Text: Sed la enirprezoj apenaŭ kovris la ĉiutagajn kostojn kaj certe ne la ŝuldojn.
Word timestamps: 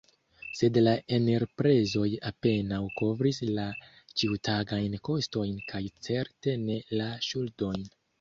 Sed 0.59 0.77
la 0.85 0.91
enirprezoj 1.17 2.07
apenaŭ 2.29 2.79
kovris 3.01 3.39
la 3.59 3.65
ĉiutagajn 4.21 4.95
kostojn 5.09 5.61
kaj 5.73 5.83
certe 6.09 6.55
ne 6.63 6.79
la 7.03 7.11
ŝuldojn. 7.29 7.85